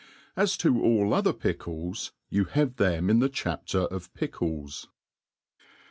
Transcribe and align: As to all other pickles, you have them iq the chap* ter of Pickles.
As 0.35 0.57
to 0.57 0.81
all 0.81 1.13
other 1.13 1.31
pickles, 1.31 2.11
you 2.31 2.45
have 2.45 2.77
them 2.77 3.07
iq 3.09 3.19
the 3.19 3.29
chap* 3.29 3.67
ter 3.67 3.81
of 3.81 4.11
Pickles. 4.15 4.87